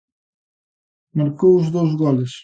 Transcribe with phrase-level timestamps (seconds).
[1.17, 2.31] Marcou os dous goles.